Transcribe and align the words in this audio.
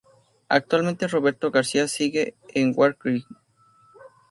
Actualmente 0.49 1.07
Roberto 1.07 1.51
García 1.51 1.87
sigue 1.87 2.33
en 2.55 2.73
WarCry. 2.75 3.23